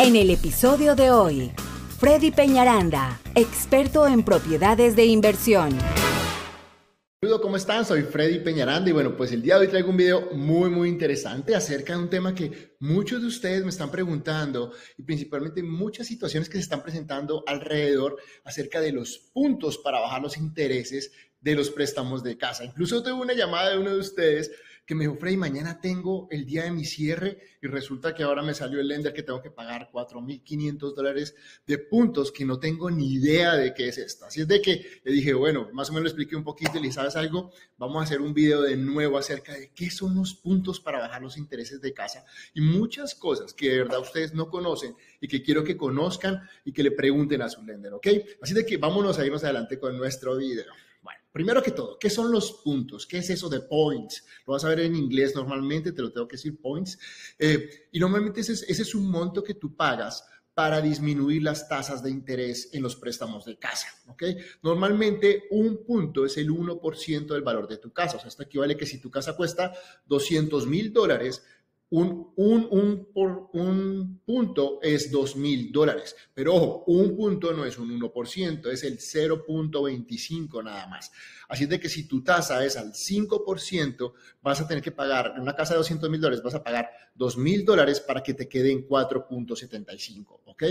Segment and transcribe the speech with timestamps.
[0.00, 1.50] En el episodio de hoy,
[1.98, 5.76] Freddy Peñaranda, experto en propiedades de inversión.
[7.20, 7.84] Saludos, ¿cómo están?
[7.84, 10.88] Soy Freddy Peñaranda y bueno, pues el día de hoy traigo un video muy, muy
[10.88, 16.06] interesante acerca de un tema que muchos de ustedes me están preguntando y principalmente muchas
[16.06, 21.10] situaciones que se están presentando alrededor acerca de los puntos para bajar los intereses
[21.40, 22.64] de los préstamos de casa.
[22.64, 24.52] Incluso tuve una llamada de uno de ustedes
[24.88, 28.42] que me dijo, Freddy, mañana tengo el día de mi cierre y resulta que ahora
[28.42, 31.34] me salió el lender que tengo que pagar 4.500 dólares
[31.66, 34.24] de puntos que no tengo ni idea de qué es esto.
[34.24, 36.80] Así es de que le dije, bueno, más o menos le expliqué un poquito y
[36.80, 40.34] le sabes algo, vamos a hacer un video de nuevo acerca de qué son los
[40.34, 44.48] puntos para bajar los intereses de casa y muchas cosas que de verdad ustedes no
[44.48, 48.06] conocen y que quiero que conozcan y que le pregunten a su lender, ¿ok?
[48.40, 50.72] Así de que vámonos a irnos adelante con nuestro video.
[51.32, 53.06] Primero que todo, ¿qué son los puntos?
[53.06, 54.24] ¿Qué es eso de points?
[54.46, 56.98] Lo vas a ver en inglés normalmente, te lo tengo que decir points.
[57.38, 60.24] Eh, y normalmente ese es, ese es un monto que tú pagas
[60.58, 63.86] para disminuir las tasas de interés en los préstamos de casa.
[64.08, 64.24] ¿ok?
[64.62, 68.16] Normalmente un punto es el 1% del valor de tu casa.
[68.16, 69.72] O sea, esto equivale que si tu casa cuesta
[70.06, 71.44] 200 mil dólares,
[71.90, 76.14] un, un, un, por, un punto es 2 mil dólares.
[76.34, 81.10] Pero ojo, un punto no es un 1%, es el 0.25 nada más.
[81.48, 85.42] Así de que si tu tasa es al 5%, vas a tener que pagar, en
[85.42, 88.48] una casa de 200 mil dólares, vas a pagar 2 mil dólares para que te
[88.48, 90.40] quede en 4.75.
[90.44, 90.62] ¿Ok?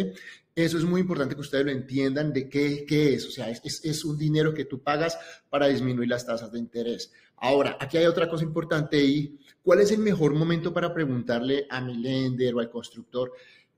[0.57, 3.27] Eso es muy importante que ustedes lo entiendan de qué, qué es.
[3.27, 5.15] O sea, es, es, un dinero que tú pagas
[5.51, 7.13] para disminuir las tasas de interés.
[7.35, 11.79] Ahora, aquí hay otra cosa importante y ¿cuál es el mejor momento para preguntarle a
[11.79, 13.33] mi lender o al constructor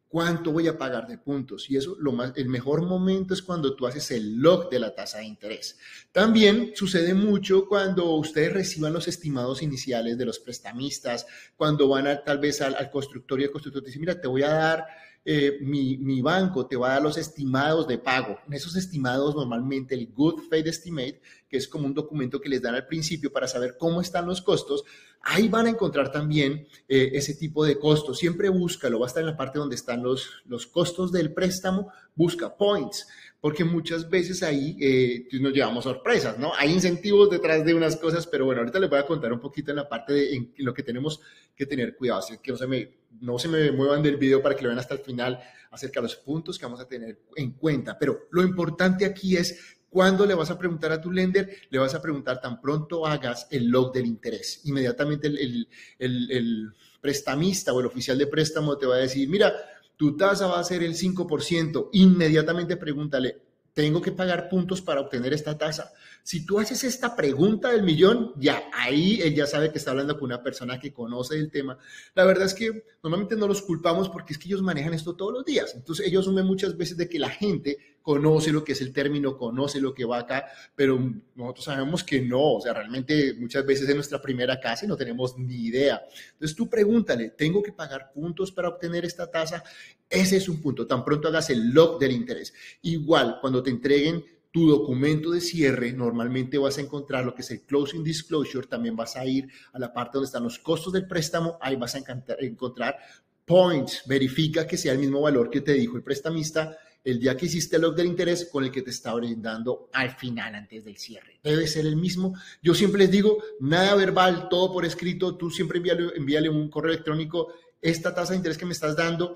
[0.08, 1.70] cuánto voy a pagar de puntos?
[1.70, 4.96] Y eso, lo más, el mejor momento es cuando tú haces el log de la
[4.96, 5.78] tasa de interés.
[6.14, 11.28] También sucede mucho cuando ustedes reciban los estimados iniciales de los prestamistas,
[11.58, 14.30] cuando van a, tal vez al, al constructor y el constructor te dice, mira, te
[14.30, 14.86] voy a dar
[15.26, 18.38] eh, mi, mi, banco te va a dar los estimados de pago.
[18.48, 22.62] En esos estimados, normalmente el Good Faith Estimate, que es como un documento que les
[22.62, 24.84] dan al principio para saber cómo están los costos,
[25.22, 28.18] ahí van a encontrar también eh, ese tipo de costos.
[28.18, 31.92] Siempre búscalo, va a estar en la parte donde están los, los costos del préstamo,
[32.16, 33.08] busca points
[33.42, 36.52] porque muchas veces ahí eh, nos llevamos sorpresas, ¿no?
[36.58, 39.72] Hay incentivos detrás de unas cosas, pero bueno, ahorita les voy a contar un poquito
[39.72, 41.22] en la parte de en, lo que tenemos
[41.56, 42.92] que tener cuidado, así que no se, me,
[43.22, 45.40] no se me muevan del video para que lo vean hasta el final
[45.72, 49.78] acerca de los puntos que vamos a tener en cuenta, pero lo importante aquí es
[49.90, 51.50] ¿Cuándo le vas a preguntar a tu lender?
[51.72, 54.62] Le vas a preguntar tan pronto hagas el log del interés.
[54.66, 55.68] Inmediatamente el, el,
[55.98, 59.52] el, el, prestamista o el oficial de préstamo te va a decir, mira,
[60.00, 63.42] tu tasa va a ser el 5%, inmediatamente pregúntale,
[63.74, 65.92] ¿tengo que pagar puntos para obtener esta tasa?
[66.24, 70.16] Si tú haces esta pregunta del millón, ya ahí él ya sabe que está hablando
[70.16, 71.78] con una persona que conoce el tema.
[72.16, 75.34] La verdad es que normalmente no los culpamos porque es que ellos manejan esto todos
[75.34, 75.74] los días.
[75.76, 79.38] Entonces ellos asumen muchas veces de que la gente conoce lo que es el término,
[79.38, 81.00] conoce lo que va acá, pero
[81.36, 84.98] nosotros sabemos que no, o sea, realmente muchas veces es nuestra primera casa y no
[84.98, 86.02] tenemos ni idea.
[86.34, 89.64] Entonces tú pregúntale, ¿tengo que pagar puntos para obtener esta tasa?
[90.10, 92.54] Ese es un punto, tan pronto hagas el log del interés.
[92.82, 97.52] Igual, cuando te entreguen tu documento de cierre, normalmente vas a encontrar lo que es
[97.52, 101.08] el closing disclosure, también vas a ir a la parte donde están los costos del
[101.08, 102.02] préstamo, ahí vas a
[102.40, 102.98] encontrar
[103.46, 107.46] points, verifica que sea el mismo valor que te dijo el prestamista el día que
[107.46, 110.98] hiciste el log del interés con el que te está brindando al final, antes del
[110.98, 111.40] cierre.
[111.44, 112.34] Debe ser el mismo.
[112.62, 115.36] Yo siempre les digo, nada verbal, todo por escrito.
[115.38, 117.54] Tú siempre envíale, envíale un correo electrónico.
[117.82, 119.36] Esta tasa de interés que me estás dando,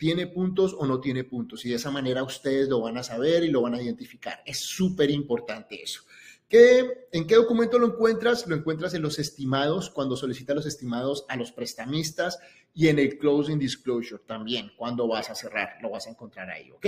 [0.00, 1.66] ¿tiene puntos o no tiene puntos?
[1.66, 4.42] Y de esa manera ustedes lo van a saber y lo van a identificar.
[4.46, 6.04] Es súper importante eso.
[6.48, 8.46] ¿Qué, ¿En qué documento lo encuentras?
[8.46, 12.38] Lo encuentras en los estimados, cuando solicitas los estimados a los prestamistas
[12.72, 16.70] y en el closing disclosure también, cuando vas a cerrar, lo vas a encontrar ahí,
[16.70, 16.86] ¿ok?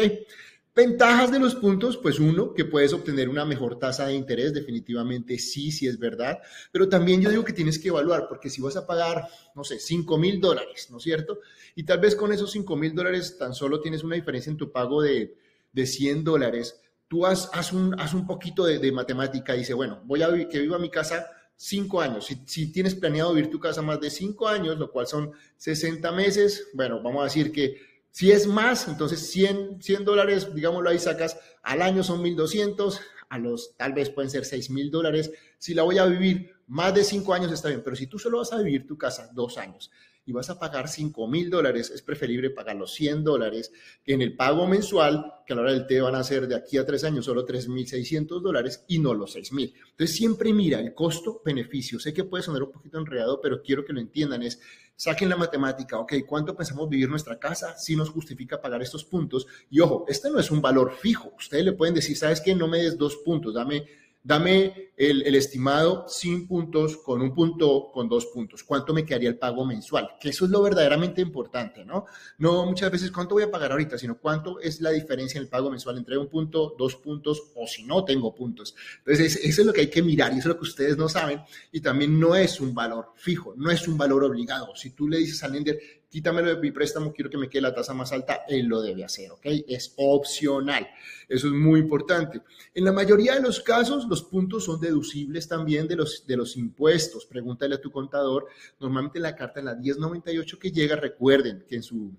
[0.75, 5.39] Ventajas de los puntos, pues uno, que puedes obtener una mejor tasa de interés, definitivamente
[5.39, 6.39] sí, sí es verdad,
[6.71, 9.79] pero también yo digo que tienes que evaluar, porque si vas a pagar, no sé,
[9.79, 11.41] 5 mil dólares, ¿no es cierto?
[11.75, 14.73] Y tal vez con esos 5 mil dólares tan solo tienes una diferencia en tu
[14.73, 15.37] pago de,
[15.73, 20.01] de 100 dólares, tú haz, un, haz un poquito de, de matemática y dice, bueno,
[20.07, 22.25] voy a vivir, que viva mi casa cinco años.
[22.25, 26.11] Si, si, tienes planeado vivir tu casa más de cinco años, lo cual son 60
[26.13, 30.99] meses, bueno, vamos a decir que si es más, entonces 100, 100 dólares, digámoslo ahí,
[30.99, 33.01] sacas al año son 1.200,
[33.31, 35.33] a los tal vez pueden ser 6.000 dólares.
[35.57, 38.39] Si la voy a vivir más de cinco años está bien, pero si tú solo
[38.39, 39.91] vas a vivir tu casa dos años
[40.25, 43.73] y vas a pagar 5 mil dólares, es preferible pagar los 100 dólares
[44.05, 46.55] que en el pago mensual, que a la hora del té van a ser de
[46.55, 49.75] aquí a tres años solo 3.600 dólares y no los 6 mil.
[49.91, 51.99] Entonces siempre mira el costo-beneficio.
[51.99, 54.43] Sé que puede sonar un poquito enredado, pero quiero que lo entiendan.
[54.43, 54.61] Es
[54.95, 57.77] saquen la matemática, ok, ¿cuánto pensamos vivir nuestra casa?
[57.77, 59.47] Si nos justifica pagar estos puntos.
[59.71, 61.33] Y ojo, este no es un valor fijo.
[61.37, 62.55] Ustedes le pueden decir, ¿sabes qué?
[62.55, 63.87] No me des dos puntos, dame
[64.25, 68.63] Dame el, estimado sin puntos, con un punto, con dos puntos.
[68.63, 70.11] ¿Cuánto me quedaría el pago mensual?
[70.21, 72.07] Que eso es lo verdaderamente importante, ¿no?
[72.39, 75.49] No muchas veces cuánto voy a pagar ahorita, sino cuánto es la diferencia en el
[75.49, 78.75] pago mensual entre un punto, dos puntos o si no tengo puntos.
[78.99, 81.09] Entonces, eso es lo que hay que mirar y eso es lo que ustedes no
[81.09, 81.43] saben.
[81.73, 84.75] Y también no es un valor fijo, no es un valor obligado.
[84.77, 85.81] Si tú le dices al lender,
[86.13, 89.03] quítamelo de mi préstamo, quiero que me quede la tasa más alta, él lo debe
[89.03, 89.47] hacer, ¿ok?
[89.67, 90.87] Es opcional.
[91.27, 92.43] Eso es muy importante.
[92.75, 96.57] En la mayoría de los casos, los puntos son deducibles también de los, de los
[96.57, 97.27] impuestos.
[97.27, 98.47] Pregúntale a tu contador.
[98.79, 102.13] Normalmente la carta en la 1098 que llega, recuerden que en su,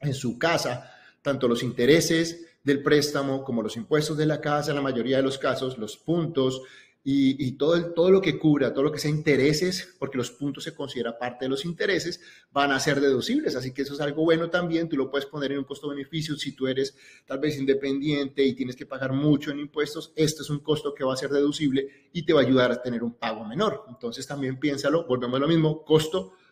[0.00, 0.90] en su casa,
[1.22, 5.22] tanto los intereses del préstamo como los impuestos de la casa, en la mayoría de
[5.22, 6.62] los casos, los puntos,
[7.04, 10.74] y, todo, todo lo que cubra, todo lo que sea intereses, porque los puntos se
[10.74, 12.20] considera parte de los intereses,
[12.52, 13.56] van a ser deducibles.
[13.56, 14.88] Así que eso es algo bueno también.
[14.88, 18.76] Tú lo puedes poner en un costo-beneficio si tú eres tal vez independiente y tienes
[18.76, 20.12] que pagar mucho en impuestos.
[20.16, 22.82] Este es un costo que va a ser deducible y te va a ayudar a
[22.82, 23.84] tener un pago menor.
[23.88, 25.84] Entonces también piénsalo, volvemos a lo mismo,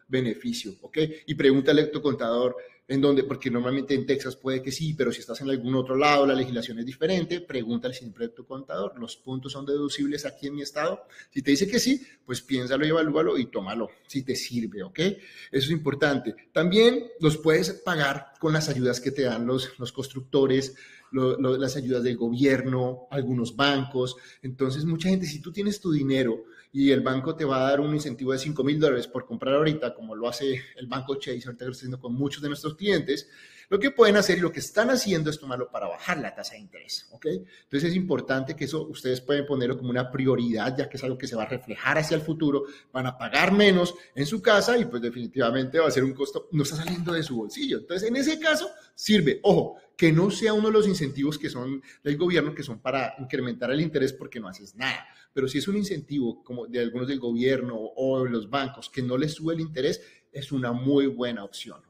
[0.07, 0.99] costo-beneficio, ¿ok?
[1.27, 2.57] Y pregúntale a tu contador
[2.89, 5.97] en donde, porque normalmente en Texas puede que sí, pero si estás en algún otro
[5.97, 10.47] lado, la legislación es diferente, pregúntale siempre a tu contador, ¿los puntos son deducibles aquí
[10.47, 11.03] en mi estado?
[11.31, 15.01] Si te dice que sí, pues piénsalo y evalúalo y tómalo, si te sirve, ¿ok?
[15.01, 15.19] Eso
[15.51, 16.37] es importante.
[16.53, 20.77] También los puedes pagar con las ayudas que te dan los, los constructores,
[21.11, 24.17] las ayudas del gobierno, algunos bancos.
[24.43, 26.45] Entonces, mucha gente, si tú tienes tu dinero,
[26.79, 29.55] y el banco te va a dar un incentivo de 5 mil dólares por comprar
[29.55, 32.75] ahorita, como lo hace el banco Chase, ahorita lo está haciendo con muchos de nuestros
[32.75, 33.31] clientes,
[33.69, 36.55] lo que pueden hacer y lo que están haciendo es tomarlo para bajar la tasa
[36.55, 37.27] de interés, ¿ok?
[37.27, 41.19] Entonces es importante que eso ustedes pueden ponerlo como una prioridad, ya que es algo
[41.19, 44.79] que se va a reflejar hacia el futuro, van a pagar menos en su casa
[44.79, 47.79] y pues definitivamente va a ser un costo, no está saliendo de su bolsillo.
[47.79, 51.83] Entonces en ese caso sirve, ojo, que no sea uno de los incentivos que son
[52.05, 55.07] del gobierno, que son para incrementar el interés porque no haces nada.
[55.33, 59.03] Pero si es un incentivo como de algunos del gobierno o de los bancos que
[59.03, 60.01] no les sube el interés,
[60.33, 61.81] es una muy buena opción,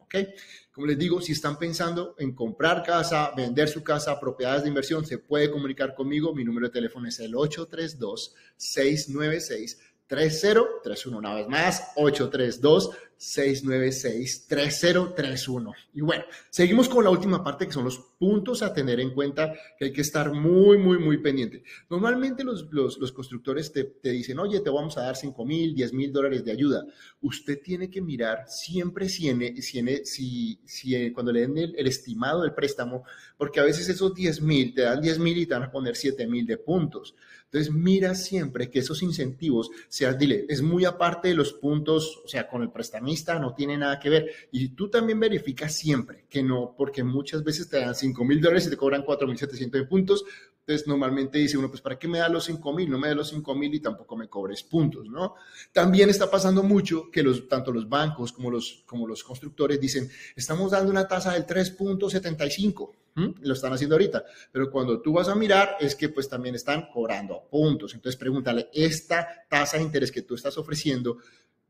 [0.73, 5.07] Como les digo, si están pensando en comprar casa, vender su casa, propiedades de inversión,
[5.07, 6.35] se puede comunicar conmigo.
[6.35, 11.19] Mi número de teléfono es el 832 696 3031.
[11.19, 15.75] Una vez más, 832 696-3031.
[15.95, 19.53] Y bueno, seguimos con la última parte que son los puntos a tener en cuenta
[19.79, 21.63] que hay que estar muy, muy, muy pendiente.
[21.89, 25.93] Normalmente los, los, constructores te, te, dicen, oye, te vamos a dar 5 mil, 10
[25.93, 26.87] mil dólares de ayuda.
[27.21, 32.43] Usted tiene que mirar siempre si, si, si, si cuando le den el, el, estimado
[32.43, 33.05] del préstamo,
[33.37, 35.97] porque a veces esos 10 mil te dan 10 mil y te van a poner
[35.97, 37.15] 7 mil de puntos.
[37.47, 42.29] Entonces, mira siempre que esos incentivos sean, dile, es muy aparte de los puntos, o
[42.29, 42.71] sea, con el
[43.39, 44.31] no tiene nada que ver.
[44.53, 48.67] Y tú también verificas siempre que no, porque muchas veces te dan 5 mil dólares
[48.67, 50.25] y te cobran 4 mil 700 de puntos.
[50.61, 52.91] Entonces, normalmente dice uno, pues, ¿para qué me da los 5 mil?
[52.91, 55.35] No me da los 5 mil y tampoco me cobres puntos, ¿no?
[55.73, 60.11] También está pasando mucho que los, tanto los bancos como los, como los constructores dicen,
[60.35, 65.35] estamos dando una tasa del 3.75 lo están haciendo ahorita, pero cuando tú vas a
[65.35, 67.95] mirar es que pues también están cobrando puntos.
[67.95, 71.19] Entonces pregúntale, esta tasa de interés que tú estás ofreciendo,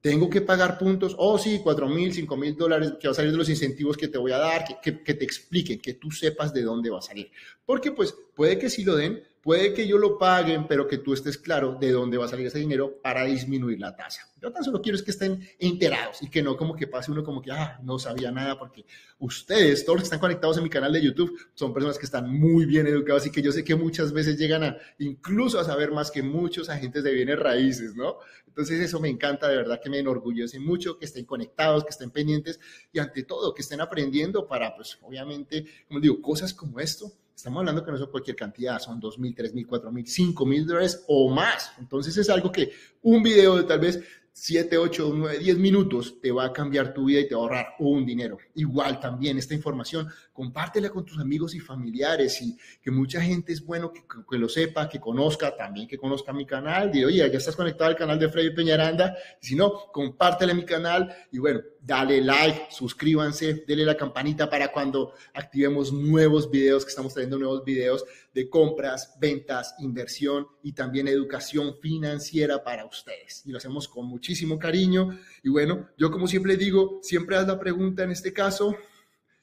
[0.07, 1.17] ¿tengo que pagar puntos?
[1.19, 4.07] Oh, sí, cuatro mil, cinco mil dólares que va a salir de los incentivos que
[4.07, 7.29] te voy a dar, que, te expliquen, que tú sepas de dónde va a salir.
[7.65, 11.13] Porque pues puede que sí lo den, Puede que yo lo paguen, pero que tú
[11.13, 14.29] estés claro de dónde va a salir ese dinero para disminuir la tasa.
[14.43, 17.23] Yo tan solo quiero es que estén enterados y que no como que pase uno
[17.23, 18.85] como que, ah, no sabía nada, porque
[19.21, 22.29] ustedes, todos los que están conectados en mi canal de YouTube, son personas que están
[22.29, 25.93] muy bien educados y que yo sé que muchas veces llegan a incluso a saber
[25.93, 28.17] más que muchos agentes de bienes raíces, ¿no?
[28.49, 32.11] Entonces eso me encanta, de verdad que me enorgullece mucho que estén conectados, que estén
[32.11, 32.59] pendientes
[32.93, 37.59] y ante todo que estén aprendiendo para, pues obviamente, como digo, cosas como esto Estamos
[37.61, 40.67] hablando que no son cualquier cantidad, son 2 mil, 3 mil, 4 mil, 5 mil
[40.67, 41.71] dólares o más.
[41.79, 44.03] Entonces es algo que un video de tal vez
[44.39, 47.45] 7, 8, 9, 10 minutos te va a cambiar tu vida y te va a
[47.45, 48.37] ahorrar un dinero.
[48.55, 53.65] Igual también esta información, compártela con tus amigos y familiares y que mucha gente es
[53.65, 56.93] bueno que, que lo sepa, que conozca, también que conozca mi canal.
[56.93, 59.17] Dile, oye, ya estás conectado al canal de Freddy Peñaranda.
[59.41, 65.15] Si no, compártela mi canal y bueno, dale like, suscríbanse, denle la campanita para cuando
[65.33, 71.77] activemos nuevos videos, que estamos trayendo nuevos videos de compras, ventas, inversión y también educación
[71.81, 73.43] financiera para ustedes.
[73.47, 75.17] Y lo hacemos con mucho muchísimo cariño.
[75.45, 78.77] Y bueno, yo como siempre digo, siempre haz la pregunta en este caso,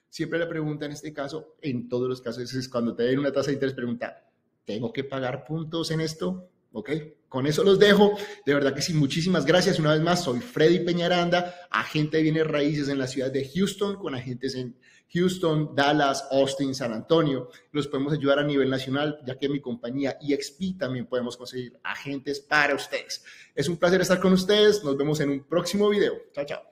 [0.10, 3.32] siempre la pregunta en este caso, en todos los casos, es cuando te den una
[3.32, 4.30] tasa de interés, pregunta,
[4.66, 6.50] ¿tengo que pagar puntos en esto?
[6.74, 6.90] ¿Ok?
[7.30, 8.18] Con eso los dejo.
[8.46, 9.80] De verdad que sí, muchísimas gracias.
[9.80, 13.96] Una vez más, soy Freddy Peñaranda, agente de bienes raíces en la ciudad de Houston,
[13.96, 14.76] con agentes en
[15.14, 17.50] Houston, Dallas, Austin, San Antonio.
[17.72, 22.40] Los podemos ayudar a nivel nacional, ya que mi compañía EXP también podemos conseguir agentes
[22.40, 23.24] para ustedes.
[23.56, 24.84] Es un placer estar con ustedes.
[24.84, 26.14] Nos vemos en un próximo video.
[26.34, 26.64] Chao, chao.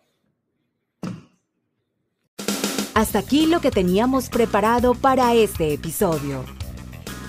[2.93, 6.60] Hasta aquí lo que teníamos preparado para este episodio.